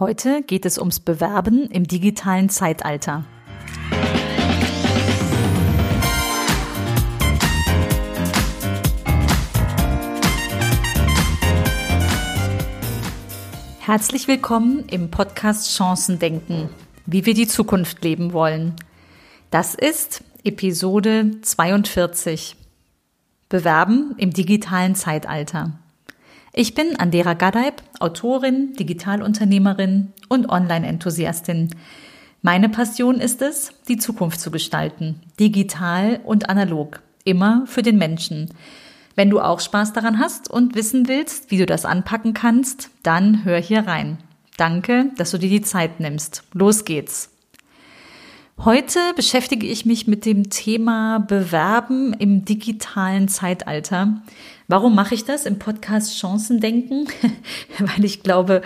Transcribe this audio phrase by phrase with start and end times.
[0.00, 3.24] Heute geht es ums Bewerben im digitalen Zeitalter.
[13.80, 16.68] Herzlich willkommen im Podcast Chancen denken,
[17.06, 18.76] wie wir die Zukunft leben wollen.
[19.50, 22.54] Das ist Episode 42.
[23.48, 25.72] Bewerben im digitalen Zeitalter.
[26.60, 31.70] Ich bin Andera Gadeib, Autorin, Digitalunternehmerin und Online-Enthusiastin.
[32.42, 38.50] Meine Passion ist es, die Zukunft zu gestalten, digital und analog, immer für den Menschen.
[39.14, 43.44] Wenn du auch Spaß daran hast und wissen willst, wie du das anpacken kannst, dann
[43.44, 44.18] hör hier rein.
[44.56, 46.42] Danke, dass du dir die Zeit nimmst.
[46.54, 47.37] Los geht's.
[48.64, 54.20] Heute beschäftige ich mich mit dem Thema Bewerben im digitalen Zeitalter.
[54.66, 57.06] Warum mache ich das im Podcast Chancen denken?
[57.78, 58.62] weil ich glaube,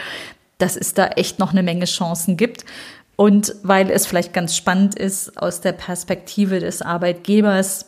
[0.56, 2.64] dass es da echt noch eine Menge Chancen gibt
[3.16, 7.84] und weil es vielleicht ganz spannend ist, aus der Perspektive des Arbeitgebers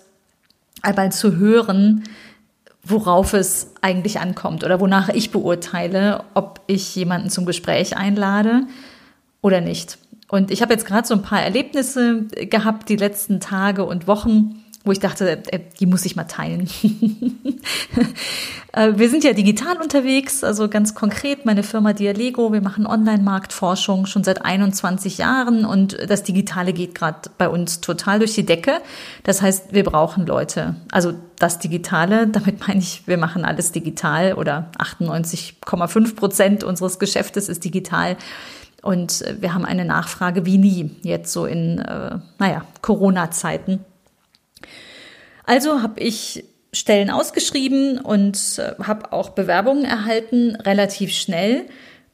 [0.82, 2.04] einmal zu hören,
[2.82, 8.66] worauf es eigentlich ankommt oder wonach ich beurteile, ob ich jemanden zum Gespräch einlade
[9.40, 9.98] oder nicht.
[10.34, 14.64] Und ich habe jetzt gerade so ein paar Erlebnisse gehabt die letzten Tage und Wochen,
[14.82, 16.68] wo ich dachte, äh, die muss ich mal teilen.
[18.76, 24.06] Äh, wir sind ja digital unterwegs, also ganz konkret meine Firma Dialego, wir machen Online-Marktforschung
[24.06, 28.80] schon seit 21 Jahren und das Digitale geht gerade bei uns total durch die Decke.
[29.22, 30.74] Das heißt, wir brauchen Leute.
[30.90, 37.48] Also das Digitale, damit meine ich, wir machen alles digital oder 98,5 Prozent unseres Geschäftes
[37.48, 38.16] ist digital.
[38.84, 43.82] Und wir haben eine Nachfrage wie nie jetzt so in, äh, naja, Corona-Zeiten.
[45.44, 51.64] Also habe ich Stellen ausgeschrieben und äh, habe auch Bewerbungen erhalten, relativ schnell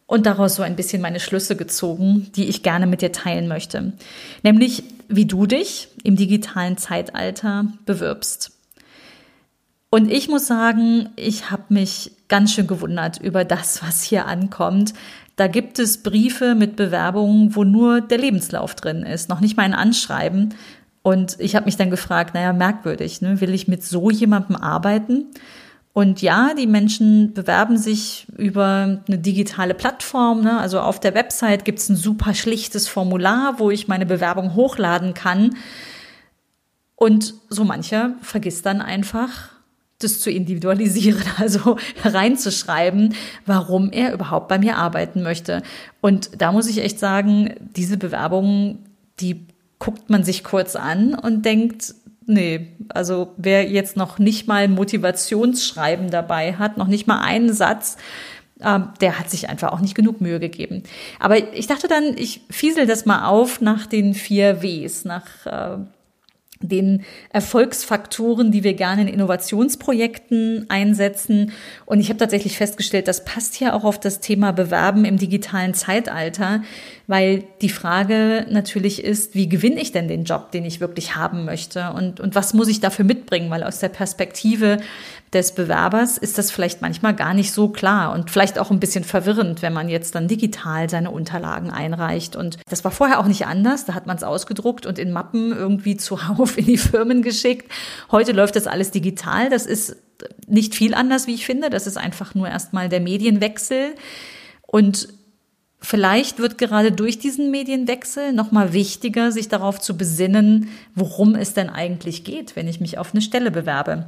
[0.06, 3.92] und daraus so ein bisschen meine Schlüsse gezogen, die ich gerne mit dir teilen möchte.
[4.44, 8.52] Nämlich, wie du dich im digitalen Zeitalter bewirbst.
[9.90, 14.94] Und ich muss sagen, ich habe mich ganz schön gewundert über das, was hier ankommt.
[15.40, 19.62] Da gibt es Briefe mit Bewerbungen, wo nur der Lebenslauf drin ist, noch nicht mal
[19.62, 20.52] ein Anschreiben.
[21.00, 23.40] Und ich habe mich dann gefragt, naja, merkwürdig, ne?
[23.40, 25.28] will ich mit so jemandem arbeiten?
[25.94, 30.42] Und ja, die Menschen bewerben sich über eine digitale Plattform.
[30.42, 30.60] Ne?
[30.60, 35.14] Also auf der Website gibt es ein super schlichtes Formular, wo ich meine Bewerbung hochladen
[35.14, 35.56] kann.
[36.96, 39.48] Und so mancher vergisst dann einfach,
[40.00, 43.14] das zu individualisieren, also reinzuschreiben,
[43.46, 45.62] warum er überhaupt bei mir arbeiten möchte.
[46.00, 48.78] Und da muss ich echt sagen, diese Bewerbungen,
[49.20, 49.46] die
[49.78, 51.94] guckt man sich kurz an und denkt,
[52.26, 57.96] nee, also wer jetzt noch nicht mal Motivationsschreiben dabei hat, noch nicht mal einen Satz,
[58.60, 60.82] äh, der hat sich einfach auch nicht genug Mühe gegeben.
[61.18, 65.78] Aber ich dachte dann, ich fiesel das mal auf nach den vier Ws, nach äh,
[66.62, 71.52] den Erfolgsfaktoren, die wir gerne in Innovationsprojekten einsetzen.
[71.86, 75.72] Und ich habe tatsächlich festgestellt, das passt ja auch auf das Thema Bewerben im digitalen
[75.72, 76.62] Zeitalter,
[77.06, 81.46] weil die Frage natürlich ist, wie gewinne ich denn den Job, den ich wirklich haben
[81.46, 81.92] möchte?
[81.94, 83.50] Und, und was muss ich dafür mitbringen?
[83.50, 84.78] Weil aus der Perspektive
[85.32, 89.04] des Bewerbers ist das vielleicht manchmal gar nicht so klar und vielleicht auch ein bisschen
[89.04, 92.34] verwirrend, wenn man jetzt dann digital seine Unterlagen einreicht.
[92.34, 93.84] Und das war vorher auch nicht anders.
[93.84, 97.70] Da hat man es ausgedruckt und in Mappen irgendwie zuhauf in die Firmen geschickt.
[98.10, 99.50] Heute läuft das alles digital.
[99.50, 99.96] Das ist
[100.48, 101.70] nicht viel anders, wie ich finde.
[101.70, 103.94] Das ist einfach nur erstmal der Medienwechsel.
[104.66, 105.08] Und
[105.82, 111.70] Vielleicht wird gerade durch diesen Medienwechsel nochmal wichtiger, sich darauf zu besinnen, worum es denn
[111.70, 114.04] eigentlich geht, wenn ich mich auf eine Stelle bewerbe.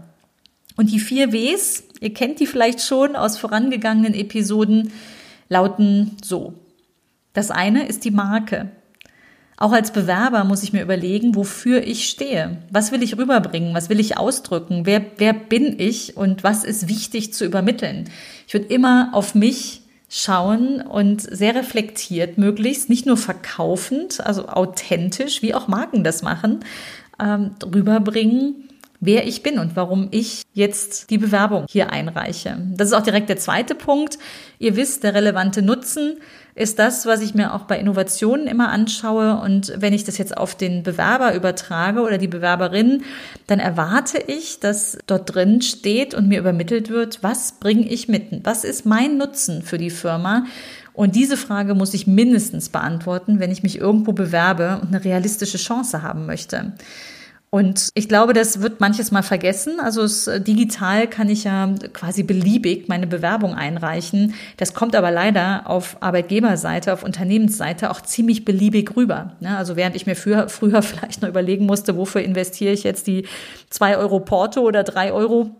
[0.76, 4.92] Und die vier Ws, ihr kennt die vielleicht schon aus vorangegangenen Episoden,
[5.48, 6.54] lauten so.
[7.32, 8.70] Das eine ist die Marke.
[9.56, 12.58] Auch als Bewerber muss ich mir überlegen, wofür ich stehe.
[12.70, 13.74] Was will ich rüberbringen?
[13.74, 14.86] Was will ich ausdrücken?
[14.86, 18.10] Wer, wer bin ich und was ist wichtig zu übermitteln?
[18.48, 25.42] Ich würde immer auf mich schauen und sehr reflektiert möglichst, nicht nur verkaufend, also authentisch,
[25.42, 26.60] wie auch Marken das machen,
[27.18, 28.68] ähm, rüberbringen,
[29.02, 32.56] wer ich bin und warum ich jetzt die Bewerbung hier einreiche.
[32.76, 34.16] Das ist auch direkt der zweite Punkt.
[34.60, 36.18] Ihr wisst, der relevante Nutzen
[36.54, 39.40] ist das, was ich mir auch bei Innovationen immer anschaue.
[39.40, 43.02] Und wenn ich das jetzt auf den Bewerber übertrage oder die Bewerberin,
[43.48, 48.44] dann erwarte ich, dass dort drin steht und mir übermittelt wird, was bringe ich mit?
[48.44, 50.44] Was ist mein Nutzen für die Firma?
[50.92, 55.58] Und diese Frage muss ich mindestens beantworten, wenn ich mich irgendwo bewerbe und eine realistische
[55.58, 56.72] Chance haben möchte.
[57.54, 59.78] Und ich glaube, das wird manches mal vergessen.
[59.78, 64.32] Also es, äh, digital kann ich ja quasi beliebig meine Bewerbung einreichen.
[64.56, 69.36] Das kommt aber leider auf Arbeitgeberseite, auf Unternehmensseite auch ziemlich beliebig rüber.
[69.40, 73.06] Ja, also während ich mir früher, früher vielleicht noch überlegen musste, wofür investiere ich jetzt
[73.06, 73.26] die
[73.68, 75.50] zwei Euro Porto oder drei Euro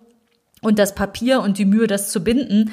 [0.63, 2.71] und das Papier und die Mühe, das zu binden,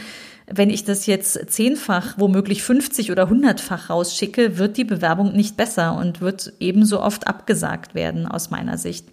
[0.53, 5.95] wenn ich das jetzt zehnfach, womöglich 50 oder hundertfach rausschicke, wird die Bewerbung nicht besser
[5.95, 9.05] und wird ebenso oft abgesagt werden aus meiner Sicht.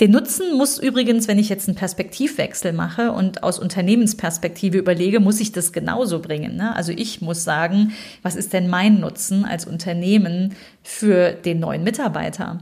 [0.00, 5.40] Den Nutzen muss übrigens, wenn ich jetzt einen Perspektivwechsel mache und aus Unternehmensperspektive überlege, muss
[5.40, 6.56] ich das genauso bringen.
[6.56, 6.74] Ne?
[6.74, 12.60] Also ich muss sagen, was ist denn mein Nutzen als Unternehmen für den neuen Mitarbeiter?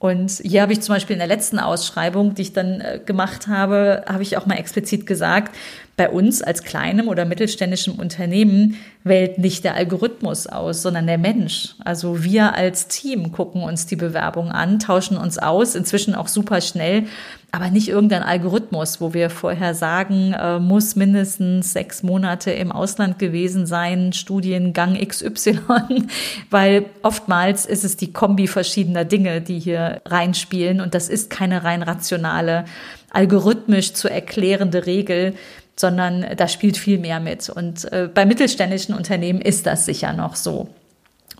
[0.00, 3.48] Und hier habe ich zum Beispiel in der letzten Ausschreibung, die ich dann äh, gemacht
[3.48, 5.54] habe, habe ich auch mal explizit gesagt,
[6.00, 11.74] bei uns als kleinem oder mittelständischem Unternehmen wählt nicht der Algorithmus aus, sondern der Mensch.
[11.84, 16.62] Also wir als Team gucken uns die Bewerbung an, tauschen uns aus, inzwischen auch super
[16.62, 17.04] schnell,
[17.52, 23.18] aber nicht irgendein Algorithmus, wo wir vorher sagen, äh, muss mindestens sechs Monate im Ausland
[23.18, 25.58] gewesen sein, Studiengang XY,
[26.50, 31.62] weil oftmals ist es die Kombi verschiedener Dinge, die hier reinspielen und das ist keine
[31.62, 32.64] rein rationale
[33.10, 35.34] algorithmisch zu erklärende Regel,
[35.80, 37.48] sondern da spielt viel mehr mit.
[37.48, 40.68] Und äh, bei mittelständischen Unternehmen ist das sicher noch so.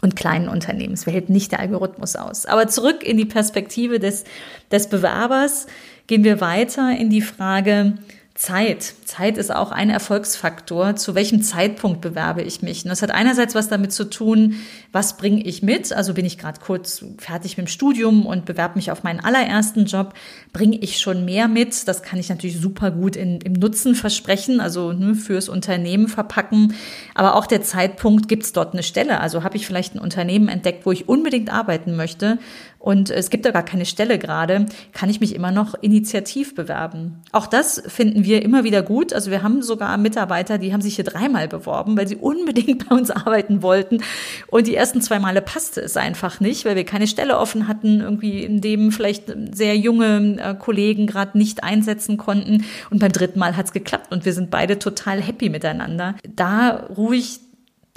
[0.01, 0.95] Und kleinen Unternehmen.
[0.95, 2.47] Es wählt nicht der Algorithmus aus.
[2.47, 4.25] Aber zurück in die Perspektive des,
[4.71, 5.67] des Bewerbers
[6.07, 7.95] gehen wir weiter in die Frage,
[8.41, 8.95] Zeit.
[9.05, 10.97] Zeit ist auch ein Erfolgsfaktor.
[10.97, 12.85] Zu welchem Zeitpunkt bewerbe ich mich?
[12.85, 14.55] Und das hat einerseits was damit zu tun,
[14.93, 15.93] was bringe ich mit?
[15.93, 19.85] Also bin ich gerade kurz fertig mit dem Studium und bewerbe mich auf meinen allerersten
[19.85, 20.15] Job.
[20.55, 21.87] Bringe ich schon mehr mit?
[21.87, 26.73] Das kann ich natürlich super gut in, im Nutzen versprechen, also ne, fürs Unternehmen verpacken.
[27.15, 29.21] Aber auch der Zeitpunkt, gibt es dort eine Stelle?
[29.21, 32.39] Also habe ich vielleicht ein Unternehmen entdeckt, wo ich unbedingt arbeiten möchte
[32.81, 37.21] und es gibt da gar keine Stelle gerade, kann ich mich immer noch initiativ bewerben.
[37.31, 39.13] Auch das finden wir immer wieder gut.
[39.13, 42.97] Also wir haben sogar Mitarbeiter, die haben sich hier dreimal beworben, weil sie unbedingt bei
[42.97, 44.03] uns arbeiten wollten.
[44.47, 48.01] Und die ersten zwei Male passte es einfach nicht, weil wir keine Stelle offen hatten,
[48.01, 52.65] irgendwie in dem vielleicht sehr junge äh, Kollegen gerade nicht einsetzen konnten.
[52.89, 56.15] Und beim dritten Mal hat es geklappt und wir sind beide total happy miteinander.
[56.35, 57.41] Da ruhig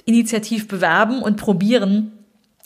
[0.04, 2.12] initiativ bewerben und probieren,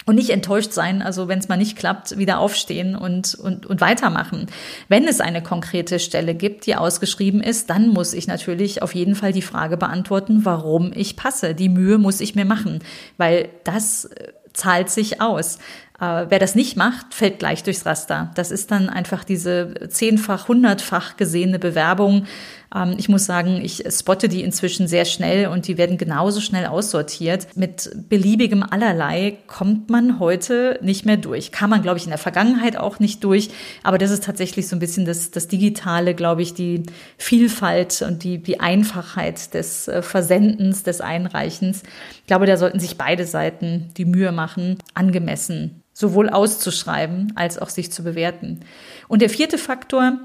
[0.07, 3.81] und nicht enttäuscht sein, also wenn es mal nicht klappt, wieder aufstehen und, und, und
[3.81, 4.47] weitermachen.
[4.87, 9.15] Wenn es eine konkrete Stelle gibt, die ausgeschrieben ist, dann muss ich natürlich auf jeden
[9.15, 11.53] Fall die Frage beantworten, warum ich passe.
[11.53, 12.79] Die Mühe muss ich mir machen,
[13.17, 15.57] weil das äh, zahlt sich aus.
[15.99, 18.31] Äh, wer das nicht macht, fällt gleich durchs Raster.
[18.35, 22.27] Das ist dann einfach diese zehnfach, hundertfach gesehene Bewerbung.
[22.73, 26.65] Ähm, ich muss sagen, ich spotte die inzwischen sehr schnell und die werden genauso schnell
[26.65, 27.47] aussortiert.
[27.55, 31.51] Mit beliebigem Allerlei kommt man heute nicht mehr durch.
[31.51, 33.49] Kam man, glaube ich, in der Vergangenheit auch nicht durch.
[33.83, 36.83] Aber das ist tatsächlich so ein bisschen das, das Digitale, glaube ich, die
[37.17, 41.83] Vielfalt und die, die Einfachheit des äh, Versendens, des Einreichens.
[42.21, 47.69] Ich glaube, da sollten sich beide Seiten die Mühe machen, angemessen sowohl auszuschreiben als auch
[47.69, 48.59] sich zu bewerten.
[49.07, 50.19] Und der vierte Faktor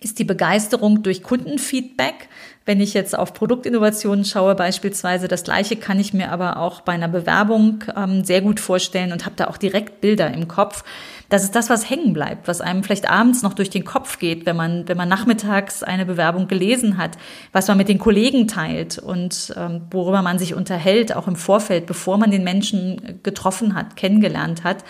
[0.00, 2.28] ist die Begeisterung durch Kundenfeedback.
[2.64, 6.92] Wenn ich jetzt auf Produktinnovationen schaue beispielsweise, das gleiche kann ich mir aber auch bei
[6.92, 10.84] einer Bewerbung ähm, sehr gut vorstellen und habe da auch direkt Bilder im Kopf.
[11.28, 14.46] Das ist das, was hängen bleibt, was einem vielleicht abends noch durch den Kopf geht,
[14.46, 17.18] wenn man, wenn man nachmittags eine Bewerbung gelesen hat,
[17.52, 21.86] was man mit den Kollegen teilt und ähm, worüber man sich unterhält, auch im Vorfeld,
[21.86, 24.84] bevor man den Menschen getroffen hat, kennengelernt hat.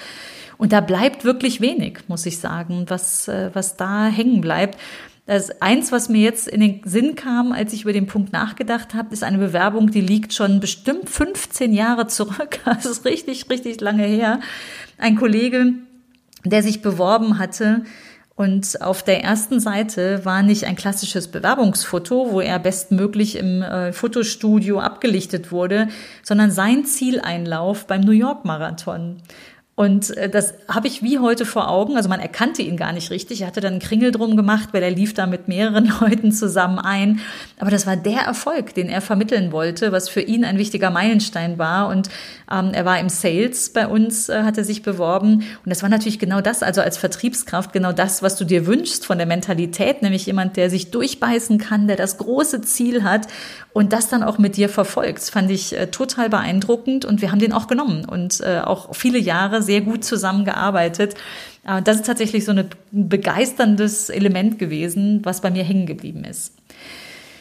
[0.60, 4.78] Und da bleibt wirklich wenig, muss ich sagen, was, äh, was da hängen bleibt.
[5.24, 8.92] Das eins, was mir jetzt in den Sinn kam, als ich über den Punkt nachgedacht
[8.92, 12.58] habe, ist eine Bewerbung, die liegt schon bestimmt 15 Jahre zurück.
[12.66, 14.40] Das ist richtig, richtig lange her.
[14.98, 15.72] Ein Kollege,
[16.44, 17.84] der sich beworben hatte.
[18.36, 23.94] Und auf der ersten Seite war nicht ein klassisches Bewerbungsfoto, wo er bestmöglich im äh,
[23.94, 25.88] Fotostudio abgelichtet wurde,
[26.22, 29.22] sondern sein Zieleinlauf beim New York Marathon.
[29.76, 31.96] Und äh, das habe ich wie heute vor Augen.
[31.96, 33.40] Also man erkannte ihn gar nicht richtig.
[33.40, 36.78] Er hatte dann einen Kringel drum gemacht, weil er lief da mit mehreren Leuten zusammen
[36.78, 37.20] ein.
[37.58, 41.58] Aber das war der Erfolg, den er vermitteln wollte, was für ihn ein wichtiger Meilenstein
[41.58, 41.88] war.
[41.88, 42.10] Und
[42.50, 45.36] ähm, er war im Sales bei uns, äh, hat er sich beworben.
[45.64, 49.06] Und das war natürlich genau das, also als Vertriebskraft, genau das, was du dir wünschst
[49.06, 53.28] von der Mentalität, nämlich jemand, der sich durchbeißen kann, der das große Ziel hat
[53.72, 55.22] und das dann auch mit dir verfolgt.
[55.22, 59.18] Fand ich äh, total beeindruckend und wir haben den auch genommen und äh, auch viele
[59.18, 61.14] Jahre sehr gut zusammengearbeitet.
[61.64, 66.54] Äh, das ist tatsächlich so ein begeisterndes Element gewesen, was bei mir hängen geblieben ist.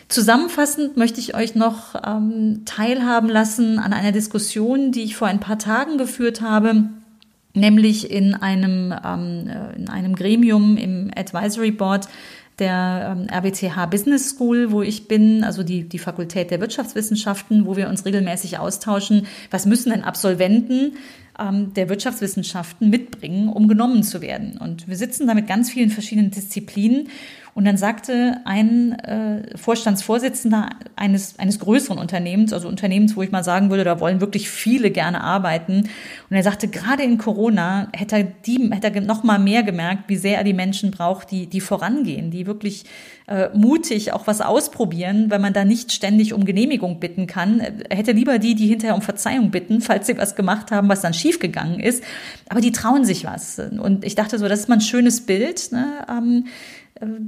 [0.09, 5.39] Zusammenfassend möchte ich euch noch ähm, teilhaben lassen an einer Diskussion, die ich vor ein
[5.39, 6.89] paar Tagen geführt habe
[7.55, 12.07] nämlich in einem, ähm, äh, in einem Gremium im Advisory Board
[12.59, 17.77] der ähm, RWTH Business School, wo ich bin, also die, die Fakultät der Wirtschaftswissenschaften, wo
[17.77, 19.27] wir uns regelmäßig austauschen.
[19.49, 20.93] Was müssen denn Absolventen
[21.39, 24.57] ähm, der Wirtschaftswissenschaften mitbringen, um genommen zu werden?
[24.57, 27.07] Und wir sitzen da mit ganz vielen verschiedenen Disziplinen
[27.59, 33.43] und dann sagte ein äh, Vorstandsvorsitzender eines, eines größeren Unternehmens, also Unternehmens, wo ich mal
[33.43, 35.89] sagen würde, da wollen wirklich viele gerne arbeiten.
[36.29, 40.03] Und er sagte, gerade in Corona hätte er, die, hätte er noch mal mehr gemerkt,
[40.07, 42.85] wie sehr er die Menschen braucht, die, die vorangehen, die wirklich
[43.27, 47.59] äh, mutig auch was ausprobieren, wenn man da nicht ständig um Genehmigung bitten kann.
[47.59, 51.01] Er hätte lieber die, die hinterher um Verzeihung bitten, falls sie was gemacht haben, was
[51.01, 52.03] dann schiefgegangen ist.
[52.49, 53.59] Aber die trauen sich was.
[53.59, 55.71] Und ich dachte so, das ist mal ein schönes Bild.
[55.71, 56.05] Ne?
[56.09, 56.45] Ähm,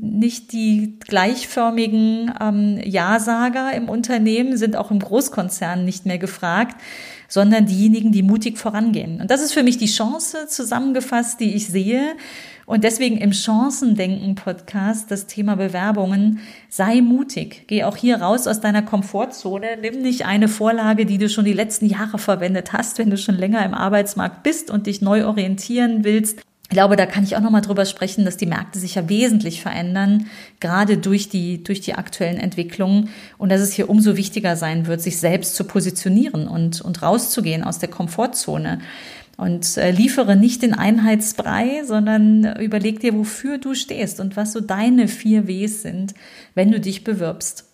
[0.01, 6.75] nicht die gleichförmigen ähm, Ja-Sager im Unternehmen sind auch im Großkonzern nicht mehr gefragt,
[7.29, 9.21] sondern diejenigen, die mutig vorangehen.
[9.21, 12.15] Und das ist für mich die Chance zusammengefasst, die ich sehe.
[12.71, 16.39] Und deswegen im Chancendenken-Podcast das Thema Bewerbungen.
[16.69, 17.65] Sei mutig.
[17.67, 19.75] Geh auch hier raus aus deiner Komfortzone.
[19.81, 23.35] Nimm nicht eine Vorlage, die du schon die letzten Jahre verwendet hast, wenn du schon
[23.35, 26.39] länger im Arbeitsmarkt bist und dich neu orientieren willst
[26.71, 29.61] ich glaube, da kann ich auch nochmal drüber sprechen, dass die Märkte sich ja wesentlich
[29.61, 30.27] verändern,
[30.61, 35.01] gerade durch die, durch die aktuellen Entwicklungen und dass es hier umso wichtiger sein wird,
[35.01, 38.79] sich selbst zu positionieren und, und rauszugehen aus der Komfortzone.
[39.41, 44.59] Und äh, liefere nicht den Einheitsbrei, sondern überleg dir, wofür du stehst und was so
[44.59, 46.13] deine vier Ws sind,
[46.53, 47.65] wenn du dich bewirbst.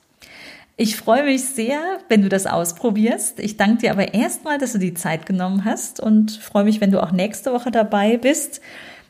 [0.77, 3.41] Ich freue mich sehr, wenn du das ausprobierst.
[3.41, 6.91] Ich danke dir aber erstmal, dass du die Zeit genommen hast und freue mich, wenn
[6.91, 8.61] du auch nächste Woche dabei bist.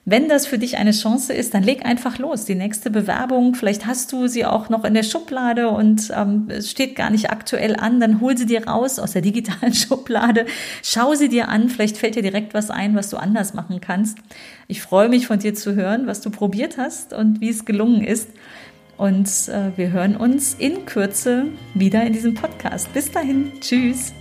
[0.09, 2.45] Wenn das für dich eine Chance ist, dann leg einfach los.
[2.45, 6.71] Die nächste Bewerbung, vielleicht hast du sie auch noch in der Schublade und ähm, es
[6.71, 10.45] steht gar nicht aktuell an, dann hol sie dir raus aus der digitalen Schublade,
[10.81, 14.17] schau sie dir an, vielleicht fällt dir direkt was ein, was du anders machen kannst.
[14.69, 18.01] Ich freue mich von dir zu hören, was du probiert hast und wie es gelungen
[18.01, 18.29] ist.
[18.95, 22.93] Und äh, wir hören uns in Kürze wieder in diesem Podcast.
[22.93, 24.13] Bis dahin, tschüss.